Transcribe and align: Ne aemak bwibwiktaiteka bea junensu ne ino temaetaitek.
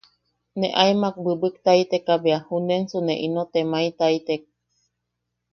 Ne 0.59 0.67
aemak 0.81 1.15
bwibwiktaiteka 1.23 2.13
bea 2.23 2.39
junensu 2.47 2.97
ne 3.03 3.13
ino 3.25 3.43
temaetaitek. 3.53 4.43